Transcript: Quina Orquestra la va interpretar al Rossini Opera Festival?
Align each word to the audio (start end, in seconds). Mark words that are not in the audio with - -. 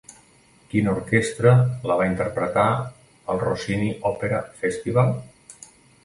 Quina 0.69 0.93
Orquestra 0.99 1.51
la 1.91 1.97
va 1.99 2.07
interpretar 2.11 2.63
al 3.33 3.41
Rossini 3.43 3.91
Opera 4.13 4.41
Festival? 4.63 5.13